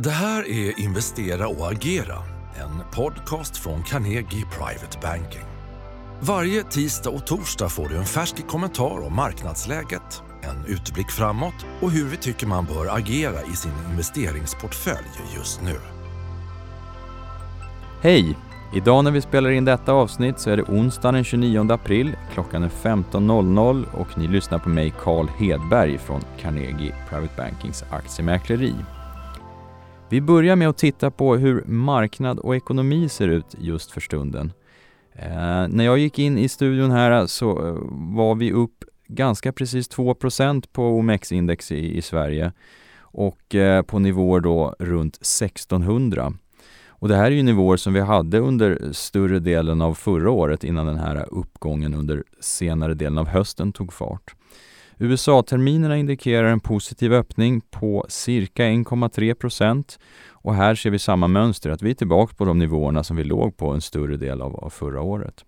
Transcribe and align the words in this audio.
Det 0.00 0.10
här 0.10 0.48
är 0.48 0.80
Investera 0.80 1.48
och 1.48 1.72
agera, 1.72 2.14
en 2.56 2.92
podcast 2.92 3.56
från 3.56 3.82
Carnegie 3.82 4.44
Private 4.50 4.98
Banking. 5.02 5.44
Varje 6.20 6.62
tisdag 6.62 7.10
och 7.10 7.26
torsdag 7.26 7.68
får 7.68 7.88
du 7.88 7.96
en 7.96 8.04
färsk 8.04 8.46
kommentar 8.48 9.06
om 9.06 9.16
marknadsläget, 9.16 10.22
en 10.42 10.64
utblick 10.66 11.10
framåt 11.10 11.54
och 11.80 11.90
hur 11.90 12.04
vi 12.04 12.16
tycker 12.16 12.46
man 12.46 12.64
bör 12.64 12.96
agera 12.96 13.42
i 13.52 13.56
sin 13.56 13.72
investeringsportfölj 13.90 15.08
just 15.36 15.62
nu. 15.62 15.76
Hej! 18.02 18.36
Idag 18.74 19.04
när 19.04 19.10
vi 19.10 19.20
spelar 19.20 19.50
in 19.50 19.64
detta 19.64 19.92
avsnitt 19.92 20.38
så 20.38 20.50
är 20.50 20.56
det 20.56 20.62
onsdag 20.62 21.12
den 21.12 21.24
29 21.24 21.72
april. 21.72 22.16
Klockan 22.32 22.62
är 22.62 22.68
15.00 22.68 23.84
och 23.92 24.18
ni 24.18 24.28
lyssnar 24.28 24.58
på 24.58 24.68
mig 24.68 24.94
Carl 25.02 25.28
Hedberg 25.38 25.98
från 25.98 26.20
Carnegie 26.40 26.94
Private 27.08 27.32
Bankings 27.36 27.84
aktiemäkleri. 27.90 28.74
Vi 30.10 30.20
börjar 30.20 30.56
med 30.56 30.68
att 30.68 30.78
titta 30.78 31.10
på 31.10 31.36
hur 31.36 31.64
marknad 31.66 32.38
och 32.38 32.56
ekonomi 32.56 33.08
ser 33.08 33.28
ut 33.28 33.54
just 33.58 33.90
för 33.90 34.00
stunden. 34.00 34.52
Eh, 35.12 35.68
när 35.68 35.84
jag 35.84 35.98
gick 35.98 36.18
in 36.18 36.38
i 36.38 36.48
studion 36.48 36.90
här 36.90 37.10
eh, 37.10 37.26
så 37.26 37.66
eh, 37.66 37.76
var 37.90 38.34
vi 38.34 38.52
upp 38.52 38.84
ganska 39.06 39.52
precis 39.52 39.90
2% 39.90 40.64
på 40.72 40.82
OMX-index 40.82 41.72
i, 41.72 41.96
i, 41.96 42.02
Sverige 42.02 42.52
och 43.00 43.54
eh, 43.54 43.82
på 43.82 43.98
nivåer 43.98 44.40
då 44.40 44.74
runt 44.78 45.16
1600. 45.16 46.32
Och 46.88 47.08
det 47.08 47.16
här 47.16 47.24
är 47.24 47.30
ju 47.30 47.42
nivåer 47.42 47.76
som 47.76 47.92
vi 47.92 48.00
hade 48.00 48.38
under 48.38 48.92
större 48.92 49.38
delen 49.38 49.82
av 49.82 49.94
förra 49.94 50.30
året 50.30 50.64
innan 50.64 50.86
den 50.86 50.98
här 50.98 51.26
uppgången 51.30 51.94
under 51.94 52.24
senare 52.40 52.94
delen 52.94 53.18
av 53.18 53.28
hösten 53.28 53.72
tog 53.72 53.92
fart. 53.92 54.34
USA-terminerna 54.98 55.96
indikerar 55.96 56.48
en 56.48 56.60
positiv 56.60 57.12
öppning 57.12 57.60
på 57.60 58.06
cirka 58.08 58.64
1,3 58.64 59.34
procent 59.34 59.98
och 60.30 60.54
här 60.54 60.74
ser 60.74 60.90
vi 60.90 60.98
samma 60.98 61.28
mönster, 61.28 61.70
att 61.70 61.82
vi 61.82 61.90
är 61.90 61.94
tillbaka 61.94 62.34
på 62.34 62.44
de 62.44 62.58
nivåerna 62.58 63.04
som 63.04 63.16
vi 63.16 63.24
låg 63.24 63.56
på 63.56 63.68
en 63.70 63.80
större 63.80 64.16
del 64.16 64.42
av, 64.42 64.56
av 64.56 64.70
förra 64.70 65.00
året. 65.00 65.44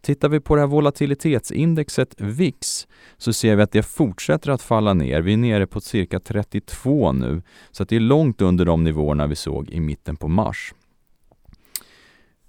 Tittar 0.00 0.28
vi 0.28 0.40
på 0.40 0.54
det 0.54 0.60
här 0.60 0.68
volatilitetsindexet 0.68 2.14
VIX 2.18 2.88
så 3.16 3.32
ser 3.32 3.56
vi 3.56 3.62
att 3.62 3.72
det 3.72 3.82
fortsätter 3.82 4.50
att 4.50 4.62
falla 4.62 4.94
ner. 4.94 5.20
Vi 5.20 5.32
är 5.32 5.36
nere 5.36 5.66
på 5.66 5.80
cirka 5.80 6.20
32 6.20 7.12
nu, 7.12 7.42
så 7.70 7.82
att 7.82 7.88
det 7.88 7.96
är 7.96 8.00
långt 8.00 8.40
under 8.40 8.64
de 8.64 8.84
nivåerna 8.84 9.26
vi 9.26 9.36
såg 9.36 9.70
i 9.70 9.80
mitten 9.80 10.16
på 10.16 10.28
mars. 10.28 10.74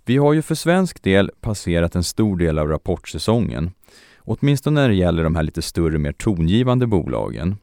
Vi 0.06 0.18
har 0.18 0.34
ju 0.34 0.42
för 0.42 0.56
svensk 0.56 1.04
del 1.04 1.32
passerat 1.42 1.96
en 1.96 2.04
stor 2.04 2.38
del 2.38 2.60
av 2.60 2.68
rapportsäsongen. 2.68 3.72
Åtminstone 4.24 4.82
när 4.82 4.90
det 4.90 4.96
gäller 4.96 5.24
de 5.24 5.36
här 5.36 5.44
lite 5.44 5.62
större, 5.62 5.98
mer 5.98 6.12
tongivande 6.12 6.88
bolagen. 6.88 7.56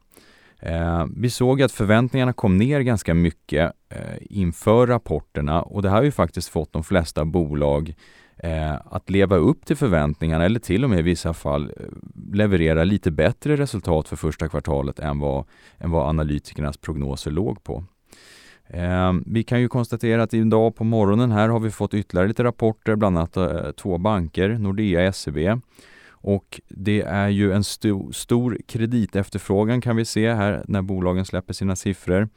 Eh, 0.59 1.05
vi 1.15 1.29
såg 1.29 1.61
att 1.61 1.71
förväntningarna 1.71 2.33
kom 2.33 2.57
ner 2.57 2.81
ganska 2.81 3.13
mycket 3.13 3.73
eh, 3.89 4.17
inför 4.21 4.87
rapporterna 4.87 5.61
och 5.61 5.81
det 5.81 5.89
här 5.89 5.95
har 5.95 6.03
ju 6.03 6.11
faktiskt 6.11 6.49
fått 6.49 6.73
de 6.73 6.83
flesta 6.83 7.25
bolag 7.25 7.95
eh, 8.37 8.75
att 8.85 9.09
leva 9.09 9.35
upp 9.35 9.65
till 9.65 9.75
förväntningarna 9.75 10.45
eller 10.45 10.59
till 10.59 10.83
och 10.83 10.89
med 10.89 10.99
i 10.99 11.01
vissa 11.01 11.33
fall 11.33 11.73
eh, 11.77 11.85
leverera 12.33 12.83
lite 12.83 13.11
bättre 13.11 13.55
resultat 13.55 14.07
för 14.07 14.15
första 14.15 14.49
kvartalet 14.49 14.99
än 14.99 15.19
vad, 15.19 15.45
än 15.77 15.91
vad 15.91 16.09
analytikernas 16.09 16.77
prognoser 16.77 17.31
låg 17.31 17.63
på. 17.63 17.83
Eh, 18.67 19.13
vi 19.25 19.43
kan 19.43 19.61
ju 19.61 19.67
konstatera 19.67 20.23
att 20.23 20.33
idag 20.33 20.75
på 20.75 20.83
morgonen 20.83 21.31
här 21.31 21.49
har 21.49 21.59
vi 21.59 21.71
fått 21.71 21.93
ytterligare 21.93 22.27
lite 22.27 22.43
rapporter, 22.43 22.95
bland 22.95 23.17
annat 23.17 23.37
eh, 23.37 23.71
två 23.71 23.97
banker, 23.97 24.49
Nordea 24.49 25.07
och 25.07 25.15
SEB. 25.15 25.61
Och 26.21 26.61
det 26.67 27.01
är 27.01 27.27
ju 27.27 27.51
en 27.51 27.63
sto 27.63 28.13
stor 28.13 28.57
kreditefterfrågan 28.67 29.81
kan 29.81 29.95
vi 29.95 30.05
se 30.05 30.33
här 30.33 30.63
när 30.67 30.81
bolagen 30.81 31.25
släpper 31.25 31.53
sina 31.53 31.75
siffror. 31.75 32.29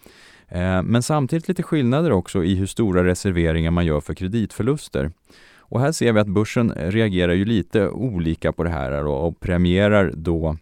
Eh, 0.49 0.83
men 0.83 1.03
samtidigt 1.03 1.49
lite 1.49 1.63
skillnader 1.63 2.13
också 2.13 2.45
i 2.45 2.55
hur 2.55 2.67
stora 2.67 3.05
reserveringar 3.05 3.71
man 3.71 3.87
gör 3.87 4.01
för 4.01 4.15
kreditförluster. 4.15 5.11
Och 5.59 5.81
här 5.81 5.93
ser 5.93 6.13
vi 6.13 6.21
att 6.21 6.27
börsen 6.27 6.73
reagerar 6.77 7.33
ju 7.33 7.45
lite 7.45 7.89
olika 7.89 8.53
på 8.53 8.65
det 8.65 8.71
här 8.71 9.07
och 9.07 9.41
premierar 9.41 10.13
då 10.17 10.57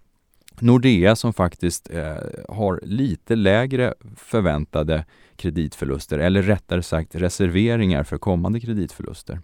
Nordea 0.61 1.17
som 1.17 1.33
faktiskt 1.33 1.91
eh, 1.91 2.17
har 2.49 2.81
lite 2.83 3.37
lägre 3.37 3.95
förväntade 4.17 5.05
kreditförluster 5.37 6.19
eller 6.19 6.43
rättare 6.43 6.83
sagt 6.83 7.15
reserveringar 7.15 8.05
för 8.05 8.19
kommande 8.19 8.61
kreditförluster. 8.61 9.41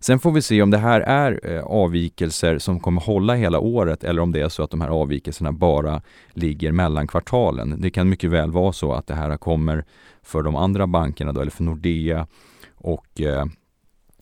Sen 0.00 0.18
får 0.18 0.32
vi 0.32 0.42
se 0.42 0.62
om 0.62 0.70
det 0.70 0.78
här 0.78 1.00
är 1.00 1.40
eh, 1.42 1.62
avvikelser 1.62 2.58
som 2.58 2.80
kommer 2.80 3.00
hålla 3.00 3.34
hela 3.34 3.58
året 3.58 4.04
eller 4.04 4.22
om 4.22 4.32
det 4.32 4.40
är 4.40 4.48
så 4.48 4.62
att 4.62 4.70
de 4.70 4.80
här 4.80 4.88
avvikelserna 4.88 5.52
bara 5.52 6.02
ligger 6.32 6.72
mellan 6.72 7.06
kvartalen. 7.06 7.80
Det 7.80 7.90
kan 7.90 8.08
mycket 8.08 8.30
väl 8.30 8.50
vara 8.50 8.72
så 8.72 8.92
att 8.92 9.06
det 9.06 9.14
här 9.14 9.36
kommer 9.36 9.84
för 10.22 10.42
de 10.42 10.56
andra 10.56 10.86
bankerna 10.86 11.32
då, 11.32 11.40
eller 11.40 11.50
för 11.50 11.64
Nordea 11.64 12.26
och 12.74 13.20
eh, 13.20 13.44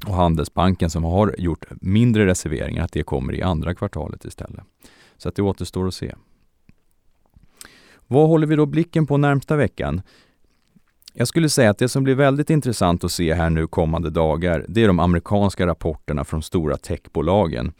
och 0.06 0.14
Handelsbanken 0.14 0.90
som 0.90 1.04
har 1.04 1.34
gjort 1.38 1.64
mindre 1.70 2.26
reserveringar, 2.26 2.84
att 2.84 2.92
det 2.92 3.02
kommer 3.02 3.34
i 3.34 3.42
andra 3.42 3.74
kvartalet 3.74 4.24
istället. 4.24 4.64
Så 5.16 5.28
att 5.28 5.34
det 5.36 5.42
återstår 5.42 5.88
att 5.88 5.94
se. 5.94 6.14
Vad 8.06 8.28
håller 8.28 8.46
vi 8.46 8.56
då 8.56 8.66
blicken 8.66 9.06
på 9.06 9.16
närmsta 9.16 9.56
veckan? 9.56 10.02
Jag 11.14 11.28
skulle 11.28 11.48
säga 11.48 11.70
att 11.70 11.78
det 11.78 11.88
som 11.88 12.04
blir 12.04 12.14
väldigt 12.14 12.50
intressant 12.50 13.04
att 13.04 13.12
se 13.12 13.34
här 13.34 13.50
nu 13.50 13.66
kommande 13.66 14.10
dagar, 14.10 14.64
det 14.68 14.82
är 14.82 14.86
de 14.86 15.00
amerikanska 15.00 15.66
rapporterna 15.66 16.24
från 16.24 16.42
stora 16.42 16.76
techbolagen. 16.76 17.72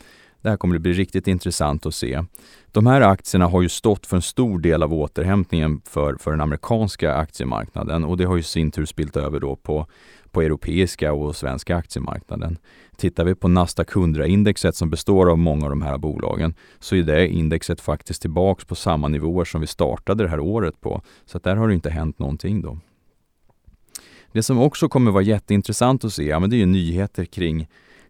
Det 0.46 0.50
här 0.50 0.56
kommer 0.56 0.76
att 0.76 0.82
bli 0.82 0.92
riktigt 0.92 1.28
intressant 1.28 1.86
att 1.86 1.94
se. 1.94 2.24
De 2.72 2.86
här 2.86 3.00
aktierna 3.00 3.46
har 3.46 3.62
ju 3.62 3.68
stått 3.68 4.06
för 4.06 4.16
en 4.16 4.22
stor 4.22 4.58
del 4.58 4.82
av 4.82 4.94
återhämtningen 4.94 5.80
för, 5.84 6.16
för 6.20 6.30
den 6.30 6.40
amerikanska 6.40 7.14
aktiemarknaden 7.14 8.04
och 8.04 8.16
det 8.16 8.24
har 8.24 8.36
ju 8.36 8.42
sin 8.42 8.70
tur 8.70 8.84
spilt 8.84 9.16
över 9.16 9.40
då 9.40 9.56
på, 9.56 9.86
på 10.30 10.42
europeiska 10.42 11.12
och 11.12 11.36
svenska 11.36 11.76
aktiemarknaden. 11.76 12.58
Tittar 12.96 13.24
vi 13.24 13.34
på 13.34 13.48
Nasdaq 13.48 13.90
100-indexet 13.90 14.72
som 14.72 14.90
består 14.90 15.30
av 15.30 15.38
många 15.38 15.64
av 15.64 15.70
de 15.70 15.82
här 15.82 15.98
bolagen 15.98 16.54
så 16.78 16.96
är 16.96 17.02
det 17.02 17.28
indexet 17.28 17.80
faktiskt 17.80 18.22
tillbaks 18.22 18.64
på 18.64 18.74
samma 18.74 19.08
nivåer 19.08 19.44
som 19.44 19.60
vi 19.60 19.66
startade 19.66 20.24
det 20.24 20.30
här 20.30 20.40
året 20.40 20.80
på. 20.80 21.02
Så 21.24 21.36
att 21.36 21.44
där 21.44 21.56
har 21.56 21.68
det 21.68 21.74
inte 21.74 21.90
hänt 21.90 22.18
någonting 22.18 22.62
då. 22.62 22.78
Det 24.32 24.42
som 24.42 24.58
också 24.58 24.88
kommer 24.88 25.10
vara 25.10 25.22
jätteintressant 25.22 26.04
att 26.04 26.12
se, 26.12 26.24
ja, 26.24 26.38
men 26.38 26.50
det 26.50 26.56
är 26.56 26.58
ju 26.58 26.66
nyheter 26.66 27.24
kring 27.24 27.68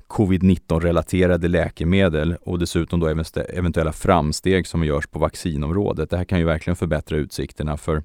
covid-19 0.08 0.80
relaterade 0.80 1.48
läkemedel 1.48 2.36
och 2.40 2.58
dessutom 2.58 3.00
då 3.00 3.06
eventuella 3.48 3.92
framsteg 3.92 4.66
som 4.66 4.84
görs 4.84 5.06
på 5.06 5.18
vaccinområdet. 5.18 6.10
Det 6.10 6.16
här 6.16 6.24
kan 6.24 6.38
ju 6.38 6.44
verkligen 6.44 6.76
förbättra 6.76 7.16
utsikterna 7.16 7.76
för, 7.76 8.02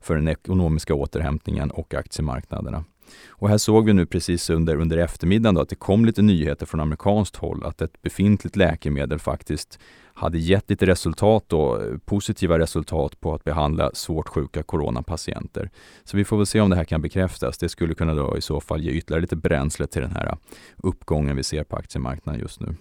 för 0.00 0.14
den 0.14 0.28
ekonomiska 0.28 0.94
återhämtningen 0.94 1.70
och 1.70 1.94
aktiemarknaderna. 1.94 2.84
Och 3.28 3.48
här 3.48 3.58
såg 3.58 3.86
vi 3.86 3.92
nu 3.92 4.06
precis 4.06 4.50
under, 4.50 4.76
under 4.76 4.96
eftermiddagen 4.96 5.54
då, 5.54 5.60
att 5.60 5.68
det 5.68 5.76
kom 5.76 6.04
lite 6.04 6.22
nyheter 6.22 6.66
från 6.66 6.80
amerikanskt 6.80 7.36
håll 7.36 7.64
att 7.64 7.82
ett 7.82 8.02
befintligt 8.02 8.56
läkemedel 8.56 9.18
faktiskt 9.18 9.78
hade 10.14 10.38
gett 10.38 10.70
lite 10.70 10.86
resultat 10.86 11.44
då, 11.46 11.82
positiva 12.04 12.58
resultat 12.58 13.20
på 13.20 13.34
att 13.34 13.44
behandla 13.44 13.90
svårt 13.94 14.28
sjuka 14.28 14.62
coronapatienter. 14.62 15.70
Så 16.04 16.16
vi 16.16 16.24
får 16.24 16.36
väl 16.36 16.46
se 16.46 16.60
om 16.60 16.70
det 16.70 16.76
här 16.76 16.84
kan 16.84 17.02
bekräftas. 17.02 17.58
Det 17.58 17.68
skulle 17.68 17.94
kunna 17.94 18.14
då 18.14 18.36
i 18.36 18.40
så 18.40 18.60
fall 18.60 18.82
ge 18.82 18.90
ytterligare 18.90 19.20
lite 19.20 19.36
bränsle 19.36 19.86
till 19.86 20.02
den 20.02 20.12
här 20.12 20.36
uppgången 20.76 21.36
vi 21.36 21.42
ser 21.42 21.64
på 21.64 21.76
aktiemarknaden 21.76 22.40
just 22.40 22.60
nu. 22.60 22.74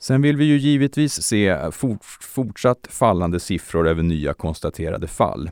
Sen 0.00 0.22
vill 0.22 0.36
vi 0.36 0.44
ju 0.44 0.56
givetvis 0.56 1.22
se 1.22 1.70
fort, 1.72 2.04
fortsatt 2.20 2.86
fallande 2.90 3.40
siffror 3.40 3.88
över 3.88 4.02
nya 4.02 4.34
konstaterade 4.34 5.06
fall. 5.06 5.50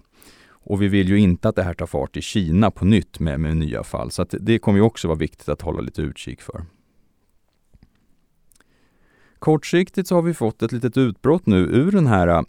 Och 0.67 0.83
vi 0.83 0.89
vill 0.89 1.09
ju 1.09 1.19
inte 1.19 1.49
att 1.49 1.57
det 1.57 1.63
här 1.63 1.75
tar 1.75 1.87
fart 1.87 2.17
i 2.17 2.23
Kina 2.23 2.71
på 2.71 2.85
nytt 2.85 3.21
med, 3.21 3.41
med 3.41 3.57
nya 3.57 3.83
fall. 3.83 4.11
Så 4.11 4.25
det 4.25 4.59
kommer 4.59 4.79
ju 4.79 4.85
också 4.85 5.09
vara 5.09 5.19
viktigt 5.19 5.49
att 5.49 5.63
hålla 5.63 5.81
lite 5.81 6.03
utkik 6.03 6.43
för. 6.43 6.65
Kortsiktigt 9.39 10.09
så 10.09 10.15
har 10.15 10.23
vi 10.23 10.35
fått 10.35 10.63
ett 10.63 10.73
litet 10.73 10.97
utbrott 10.97 11.47
nu 11.47 11.57
ur 11.57 11.93
den 11.93 12.07
här 12.07 12.29
äh, 12.29 12.43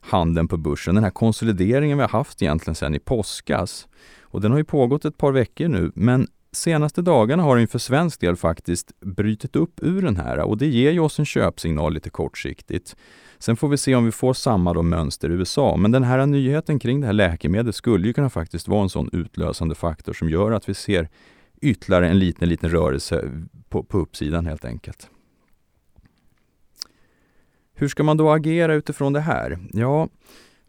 handeln 0.00 0.48
på 0.48 0.56
börsen, 0.56 0.94
den 0.94 1.04
här 1.04 1.10
konsolideringen 1.10 1.98
vi 1.98 2.02
har 2.02 2.08
haft 2.08 2.42
egentligen 2.42 2.74
sedan 2.74 2.94
i 2.94 2.98
påskas. 2.98 3.88
Och 4.20 4.40
den 4.40 4.50
har 4.50 4.58
ju 4.58 4.64
pågått 4.64 5.04
ett 5.04 5.18
par 5.18 5.32
veckor 5.32 5.68
nu, 5.68 5.92
men 5.94 6.26
senaste 6.52 7.02
dagarna 7.02 7.42
har 7.42 7.56
den 7.56 7.68
för 7.68 7.78
svensk 7.78 8.20
del 8.20 8.36
faktiskt 8.36 9.00
brutit 9.00 9.56
upp 9.56 9.80
ur 9.82 10.02
den 10.02 10.16
här 10.16 10.38
och 10.38 10.58
det 10.58 10.66
ger 10.66 10.90
ju 10.90 11.00
oss 11.00 11.18
en 11.18 11.26
köpsignal 11.26 11.94
lite 11.94 12.10
kortsiktigt. 12.10 12.96
Sen 13.42 13.56
får 13.56 13.68
vi 13.68 13.76
se 13.76 13.94
om 13.94 14.04
vi 14.04 14.12
får 14.12 14.34
samma 14.34 14.72
då 14.72 14.82
mönster 14.82 15.30
i 15.30 15.32
USA, 15.32 15.76
men 15.76 15.90
den 15.90 16.04
här 16.04 16.26
nyheten 16.26 16.78
kring 16.78 17.00
det 17.00 17.06
här 17.06 17.12
läkemedlet 17.12 17.74
skulle 17.74 18.06
ju 18.06 18.12
kunna 18.12 18.30
faktiskt 18.30 18.68
vara 18.68 18.82
en 18.82 18.88
sån 18.88 19.10
utlösande 19.12 19.74
faktor 19.74 20.12
som 20.12 20.28
gör 20.28 20.52
att 20.52 20.68
vi 20.68 20.74
ser 20.74 21.08
ytterligare 21.62 22.08
en 22.08 22.18
liten, 22.18 22.48
liten 22.48 22.70
rörelse 22.70 23.30
på, 23.68 23.82
på 23.82 23.98
uppsidan 23.98 24.46
helt 24.46 24.64
enkelt. 24.64 25.08
Hur 27.74 27.88
ska 27.88 28.02
man 28.02 28.16
då 28.16 28.30
agera 28.30 28.74
utifrån 28.74 29.12
det 29.12 29.20
här? 29.20 29.58
Ja, 29.72 30.08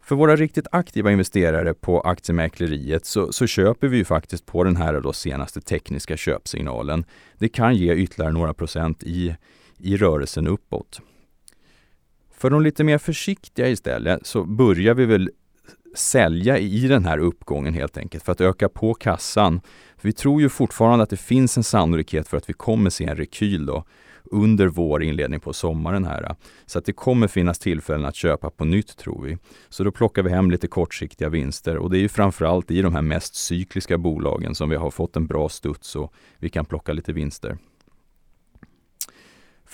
för 0.02 0.16
våra 0.16 0.36
riktigt 0.36 0.66
aktiva 0.72 1.12
investerare 1.12 1.74
på 1.74 2.00
aktiemäkleriet 2.00 3.06
så, 3.06 3.32
så, 3.32 3.46
köper 3.46 3.88
vi 3.88 3.96
ju 3.96 4.04
faktiskt 4.04 4.46
på 4.46 4.64
den 4.64 4.76
här 4.76 5.00
då 5.00 5.12
senaste 5.12 5.60
tekniska 5.60 6.16
köpsignalen. 6.16 7.04
Det 7.38 7.48
kan 7.48 7.76
ge 7.76 7.94
ytterligare 7.94 8.32
några 8.32 8.54
procent 8.54 9.02
i, 9.02 9.36
i 9.78 9.96
rörelsen 9.96 10.46
uppåt. 10.46 11.00
För 12.44 12.50
de 12.50 12.62
lite 12.62 12.84
mer 12.84 12.98
försiktiga 12.98 13.68
istället 13.68 14.26
så 14.26 14.44
börjar 14.44 14.94
vi 14.94 15.06
väl 15.06 15.30
sälja 15.94 16.58
i 16.58 16.88
den 16.88 17.04
här 17.04 17.18
uppgången 17.18 17.74
helt 17.74 17.98
enkelt 17.98 18.24
för 18.24 18.32
att 18.32 18.40
öka 18.40 18.68
på 18.68 18.94
kassan. 18.94 19.60
För 19.96 20.08
vi 20.08 20.12
tror 20.12 20.42
ju 20.42 20.48
fortfarande 20.48 21.02
att 21.02 21.10
det 21.10 21.16
finns 21.16 21.56
en 21.56 21.64
sannolikhet 21.64 22.28
för 22.28 22.36
att 22.36 22.48
vi 22.48 22.52
kommer 22.52 22.90
se 22.90 23.04
en 23.04 23.16
rekyl 23.16 23.66
då 23.66 23.84
under 24.24 24.66
vår 24.66 25.02
inledning 25.02 25.40
på 25.40 25.52
sommaren 25.52 26.04
här. 26.04 26.36
Så 26.66 26.78
att 26.78 26.84
det 26.84 26.92
kommer 26.92 27.28
finnas 27.28 27.58
tillfällen 27.58 28.06
att 28.06 28.16
köpa 28.16 28.50
på 28.50 28.64
nytt 28.64 28.96
tror 28.96 29.22
vi. 29.22 29.38
Så 29.68 29.84
då 29.84 29.92
plockar 29.92 30.22
vi 30.22 30.30
hem 30.30 30.50
lite 30.50 30.68
kortsiktiga 30.68 31.28
vinster 31.28 31.76
och 31.76 31.90
det 31.90 31.98
är 31.98 32.02
ju 32.02 32.08
framförallt 32.08 32.70
i 32.70 32.82
de 32.82 32.94
här 32.94 33.02
mest 33.02 33.34
cykliska 33.34 33.98
bolagen 33.98 34.54
som 34.54 34.68
vi 34.68 34.76
har 34.76 34.90
fått 34.90 35.16
en 35.16 35.26
bra 35.26 35.48
studs 35.48 35.96
och 35.96 36.12
vi 36.38 36.48
kan 36.48 36.64
plocka 36.64 36.92
lite 36.92 37.12
vinster. 37.12 37.58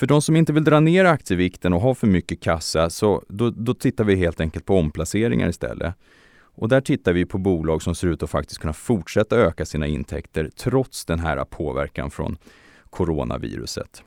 För 0.00 0.06
de 0.06 0.22
som 0.22 0.36
inte 0.36 0.52
vill 0.52 0.64
dra 0.64 0.80
ner 0.80 1.04
aktievikten 1.04 1.72
och 1.72 1.80
ha 1.80 1.94
för 1.94 2.06
mycket 2.06 2.40
kassa, 2.40 2.90
så 2.90 3.24
då, 3.28 3.50
då 3.50 3.74
tittar 3.74 4.04
vi 4.04 4.16
helt 4.16 4.40
enkelt 4.40 4.64
på 4.66 4.78
omplaceringar 4.78 5.48
istället. 5.48 5.94
Och 6.32 6.68
där 6.68 6.80
tittar 6.80 7.12
vi 7.12 7.24
på 7.24 7.38
bolag 7.38 7.82
som 7.82 7.94
ser 7.94 8.08
ut 8.08 8.22
att 8.22 8.30
faktiskt 8.30 8.60
kunna 8.60 8.72
fortsätta 8.72 9.36
öka 9.36 9.64
sina 9.64 9.86
intäkter 9.86 10.50
trots 10.56 11.04
den 11.04 11.18
här 11.18 11.44
påverkan 11.44 12.10
från 12.10 12.36
coronaviruset. 12.90 14.02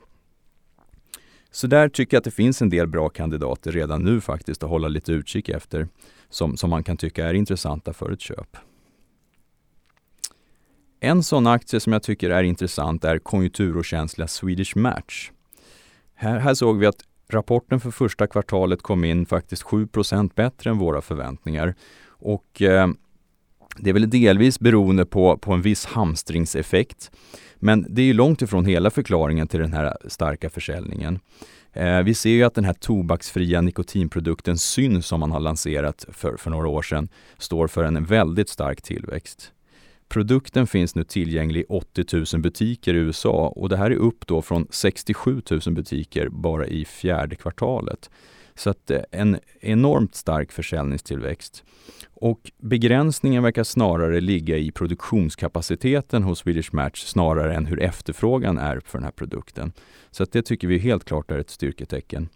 Så 1.52 1.68
där 1.68 1.90
tycker 1.90 2.16
jag 2.16 2.20
att 2.20 2.26
det 2.26 2.32
finns 2.32 2.62
en 2.62 2.70
del 2.70 2.88
bra 2.88 3.10
kandidater 3.10 3.72
redan 3.72 4.04
nu 4.04 4.22
faktiskt 4.22 4.64
att 4.64 4.70
hålla 4.70 4.88
lite 4.88 5.12
utkik 5.12 5.50
efter 5.50 5.88
som, 6.30 6.58
som 6.58 6.70
man 6.70 6.84
kan 6.84 6.98
tycka 6.98 7.26
är 7.26 7.34
intressanta 7.34 7.94
för 7.94 8.12
ett 8.12 8.22
köp. 8.22 8.58
En 11.00 11.24
sån 11.24 11.48
aktie 11.48 11.80
som 11.80 11.94
jag 11.94 12.04
tycker 12.04 12.30
är 12.30 12.44
intressant 12.44 13.04
är 13.04 13.20
konjunkturokänsliga 13.20 14.28
Swedish 14.28 14.78
Match. 14.78 15.32
Här, 16.24 16.40
här 16.40 16.54
såg 16.54 16.78
vi 16.78 16.86
att 16.86 17.04
rapporten 17.30 17.80
för 17.80 17.92
första 17.92 18.28
kvartalet 18.28 18.82
kom 18.82 19.04
in 19.04 19.26
faktiskt 19.26 19.64
7% 19.64 20.32
bättre 20.36 20.70
än 20.70 20.78
våra 20.78 21.02
förväntningar. 21.02 21.76
Och 22.08 22.62
eh, 22.62 22.88
det 23.78 23.90
är 23.90 23.94
väl 23.94 24.10
delvis 24.10 24.60
beroende 24.60 25.06
på, 25.06 25.38
på 25.38 25.54
en 25.54 25.62
viss 25.62 25.86
hamstringseffekt. 25.86 27.12
Men 27.56 27.86
det 27.90 28.02
är 28.02 28.14
långt 28.14 28.42
ifrån 28.42 28.66
hela 28.66 28.90
förklaringen 28.90 29.48
till 29.48 29.60
den 29.60 29.74
här 29.74 29.98
starka 30.08 30.50
försäljningen. 30.50 31.20
Eh, 31.74 32.00
vi 32.00 32.14
ser 32.14 32.30
ju 32.30 32.44
att 32.44 32.56
den 32.56 32.66
här 32.66 32.74
tobaksfria 32.74 33.62
nikotinprodukten 33.62 34.58
Syn 34.58 35.02
som 35.02 35.20
man 35.20 35.32
har 35.32 35.40
lanserat 35.40 36.06
för, 36.10 36.38
för 36.38 36.50
några 36.50 36.68
år 36.68 36.82
sedan 36.82 37.10
står 37.38 37.68
för 37.68 37.84
en 37.84 38.06
väldigt 38.06 38.50
stark 38.50 38.82
tillväxt. 38.82 39.52
Produkten 40.14 40.68
finns 40.68 40.96
nu 40.96 41.04
tillgänglig 41.04 41.62
i 41.62 41.66
80 41.70 42.36
000 42.36 42.42
butiker 42.42 42.94
i 42.94 42.98
USA 42.98 43.54
och 43.56 43.70
det 43.70 43.78
här 43.78 43.92
är 43.92 43.96
upp 43.96 44.28
då 44.28 44.42
från 44.42 44.68
67 44.70 45.42
000 45.52 45.62
butiker 45.76 46.30
bara 46.30 46.68
i 46.68 46.86
fjärde 46.86 47.36
kvartalet. 47.36 48.10
Så 48.56 48.70
att 48.70 48.92
eh, 48.92 49.02
en 49.12 49.40
enormt 49.62 50.16
stark 50.16 50.52
försäljningstillväxt. 50.52 51.64
Och 52.14 52.52
begränsningen 52.58 53.44
verkar 53.44 53.64
snarare 53.64 54.22
ligga 54.22 54.58
i 54.58 54.72
produktionskapaciteten 54.72 56.24
hos 56.24 56.40
Swedish 56.40 56.74
Match 56.74 57.04
snarare 57.04 57.56
än 57.56 57.66
hur 57.66 57.82
efterfrågan 57.82 58.58
är 58.58 58.82
för 58.86 58.98
den 58.98 59.06
här 59.06 59.12
produkten. 59.12 59.72
Så 60.12 60.24
att 60.24 60.32
det 60.32 60.42
tycker 60.42 60.68
vi 60.68 60.78
helt 60.78 61.06
klart 61.06 61.32
är 61.32 61.38
ett 61.38 61.50
styrketecken. 61.50 62.30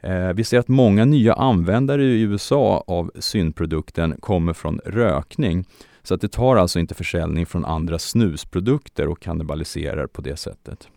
Eh, 0.00 0.32
vi 0.32 0.44
ser 0.44 0.58
att 0.58 0.68
många 0.68 1.04
nya 1.04 1.34
användare 1.34 2.04
i 2.04 2.20
USA 2.20 2.84
av 2.86 3.10
synprodukten 3.18 4.16
kommer 4.20 4.52
från 4.52 4.80
rökning. 4.84 5.64
Så 6.02 6.14
att 6.14 6.20
det 6.20 6.28
tar 6.28 6.56
alltså 6.56 6.78
inte 6.78 6.94
försäljning 6.94 7.46
från 7.46 7.64
andra 7.64 7.98
snusprodukter 7.98 9.08
och 9.08 9.20
kannibaliserar 9.20 10.06
på 10.06 10.22
det 10.22 10.36
sättet. 10.36 10.88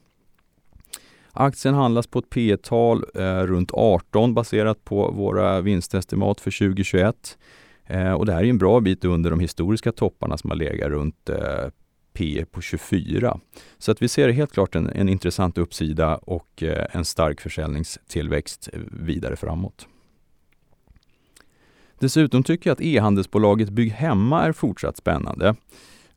Aktien 1.34 1.74
handlas 1.74 2.08
på 2.08 2.20
ett 2.20 2.30
P 2.30 2.58
tal 2.58 3.06
eh, 3.16 3.40
runt 3.40 3.72
18 3.74 4.34
baserat 4.34 4.84
på 4.84 5.12
våra 5.12 5.62
vinstestimat 5.62 6.42
för 6.42 6.52
2021. 6.52 7.38
Eh, 7.86 8.12
och 8.12 8.26
det 8.26 8.34
här 8.34 8.44
är 8.44 8.50
en 8.50 8.58
bra 8.58 8.80
bit 8.80 9.06
under 9.06 9.30
de 9.30 9.40
historiska 9.40 9.92
topparna 9.92 10.38
som 10.38 10.50
har 10.50 10.58
legat 10.58 10.90
runt 10.90 11.30
eh, 11.30 11.70
P 12.14 12.46
på 12.52 12.62
24. 12.62 13.40
Så 13.78 13.92
att 13.92 14.02
vi 14.02 14.08
ser 14.08 14.30
helt 14.30 14.52
klart 14.52 14.76
en, 14.76 14.90
en 14.90 15.10
intressant 15.10 15.58
uppsida 15.58 16.16
och 16.16 16.64
eh, 16.64 16.86
en 16.92 17.06
stark 17.06 17.42
försäljningstillväxt 17.42 18.70
eh, 18.74 18.80
vidare 18.92 19.36
framåt. 19.36 19.88
Dessutom 22.02 22.44
tycker 22.44 22.70
jag 22.70 22.76
att 22.76 22.82
e-handelsbolaget 22.82 23.70
Bygg 23.70 23.92
Hemma 23.92 24.44
är 24.44 24.52
fortsatt 24.52 24.98
spännande. 24.98 25.56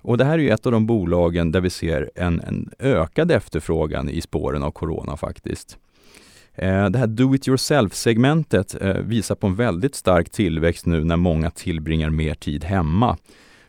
Och 0.03 0.19
det 0.19 0.25
här 0.25 0.33
är 0.33 0.43
ju 0.43 0.51
ett 0.51 0.67
av 0.67 0.73
de 0.73 0.87
bolagen 0.87 1.53
där 1.53 1.61
vi 1.61 1.71
ser 1.71 2.11
en, 2.15 2.41
en 2.41 2.71
ökad 2.79 3.31
efterfrågan 3.31 4.09
i 4.09 4.21
spåren 4.21 4.63
av 4.63 4.71
corona 4.71 5.17
faktiskt. 5.17 5.79
Eh, 6.55 6.87
det 6.91 6.99
här 6.99 7.07
do 7.07 7.35
it 7.35 7.49
yourself-segmentet 7.49 8.83
eh, 8.83 8.97
visar 8.97 9.35
på 9.35 9.47
en 9.47 9.55
väldigt 9.55 9.95
stark 9.95 10.31
tillväxt 10.31 10.87
nu 10.87 11.05
när 11.05 11.17
många 11.17 11.51
tillbringar 11.51 12.11
mer 12.11 12.35
tid 12.35 12.65
hemma. 12.65 13.17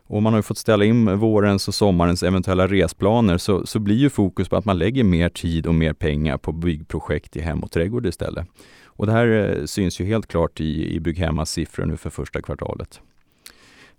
Och 0.08 0.24
man 0.24 0.34
har 0.34 0.42
fått 0.42 0.58
ställa 0.58 0.86
in 0.86 1.18
vårens 1.18 1.68
och 1.68 1.76
sommarens 1.76 2.24
eventuella 2.24 2.68
resplaner 2.68 3.38
så, 3.38 3.66
så 3.66 3.80
blir 3.80 3.96
ju 3.96 4.10
fokus 4.10 4.50
på 4.50 4.56
att 4.56 4.66
man 4.66 4.78
lägger 4.78 5.04
mer 5.04 5.30
tid 5.30 5.68
och 5.68 5.76
mer 5.76 5.94
pengar 5.94 6.38
på 6.38 6.52
byggprojekt 6.52 7.36
i 7.36 7.42
hem 7.42 7.64
och 7.64 7.72
trädgård 7.72 8.06
istället. 8.06 8.48
Och 8.96 9.06
det 9.06 9.12
här 9.12 9.28
eh, 9.28 9.66
syns 9.66 10.00
ju 10.00 10.06
helt 10.06 10.28
klart 10.28 10.62
i, 10.62 10.96
i 10.96 11.00
Bygghemmas 11.00 11.52
siffror 11.52 11.86
nu 11.86 11.98
för 11.98 12.10
första 12.10 12.42
kvartalet. 12.42 13.02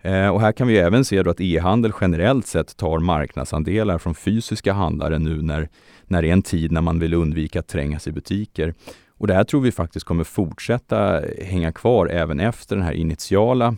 Eh, 0.03 0.29
och 0.29 0.41
här 0.41 0.53
kan 0.53 0.69
vi 0.69 0.79
även 0.79 1.05
se 1.05 1.19
att 1.19 1.41
e-handel 1.41 1.93
generellt 2.01 2.47
sett 2.47 2.77
tar 2.77 2.99
marknadsandelar 2.99 3.99
från 3.99 4.15
fysiska 4.15 4.73
handlare 4.73 5.19
nu 5.19 5.43
när, 5.43 5.69
när 6.05 6.23
det 6.23 6.29
är 6.29 6.33
en 6.33 6.43
tid 6.43 6.73
när 6.73 6.81
man 6.81 6.99
vill 6.99 7.15
undvika 7.15 7.61
att 7.61 7.69
trängas 7.69 8.07
i 8.07 8.13
butiker. 8.13 8.75
Och 9.19 9.27
det 9.27 9.35
här 9.35 9.45
tror 9.45 9.61
vi 9.61 9.73
faktiskt 9.73 10.07
kommer 10.07 10.25
fortsätta 10.25 11.23
hänga 11.43 11.73
kvar 11.73 12.07
även 12.07 12.41
efter 12.41 12.77
den 12.77 12.85
här 12.85 12.93
initiala 12.93 13.77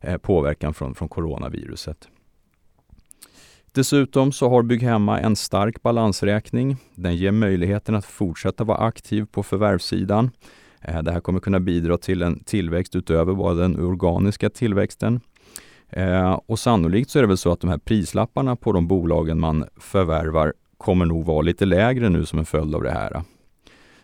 eh, 0.00 0.16
påverkan 0.16 0.74
från, 0.74 0.94
från 0.94 1.08
coronaviruset. 1.08 2.08
Dessutom 3.72 4.32
så 4.32 4.48
har 4.48 4.62
Bygghemma 4.62 5.20
en 5.20 5.36
stark 5.36 5.82
balansräkning. 5.82 6.76
Den 6.94 7.16
ger 7.16 7.30
möjligheten 7.32 7.94
att 7.94 8.04
fortsätta 8.04 8.64
vara 8.64 8.78
aktiv 8.78 9.26
på 9.32 9.42
förvärvssidan. 9.42 10.30
Eh, 10.80 11.02
det 11.02 11.12
här 11.12 11.20
kommer 11.20 11.40
kunna 11.40 11.60
bidra 11.60 11.98
till 11.98 12.22
en 12.22 12.44
tillväxt 12.44 12.96
utöver 12.96 13.34
bara 13.34 13.54
den 13.54 13.80
organiska 13.80 14.50
tillväxten. 14.50 15.20
Eh, 15.88 16.40
och 16.46 16.58
sannolikt 16.58 17.10
så 17.10 17.18
är 17.18 17.22
det 17.22 17.28
väl 17.28 17.36
så 17.36 17.52
att 17.52 17.60
de 17.60 17.70
här 17.70 17.78
prislapparna 17.78 18.56
på 18.56 18.72
de 18.72 18.86
bolagen 18.86 19.40
man 19.40 19.64
förvärvar 19.76 20.52
kommer 20.78 21.06
nog 21.06 21.24
vara 21.24 21.42
lite 21.42 21.64
lägre 21.64 22.08
nu 22.08 22.26
som 22.26 22.38
en 22.38 22.46
följd 22.46 22.74
av 22.74 22.82
det 22.82 22.90
här. 22.90 23.22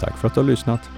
Tack 0.01 0.19
för 0.19 0.29
att 0.29 0.35
du 0.35 0.41
har 0.41 0.47
lyssnat. 0.47 0.91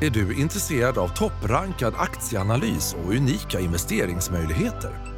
Är 0.00 0.10
du 0.10 0.40
intresserad 0.40 0.98
av 0.98 1.08
topprankad 1.08 1.94
aktieanalys 1.96 2.96
och 3.04 3.14
unika 3.14 3.60
investeringsmöjligheter? 3.60 5.17